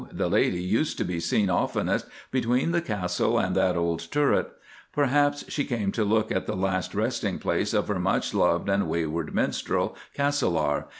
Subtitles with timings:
[0.11, 4.51] The Lady used to be seen oftenest between the Castle and that old turret.
[4.91, 8.89] Perhaps she came to look at the last resting place of her much loved and
[8.89, 10.85] wayward minstrel, Castelar.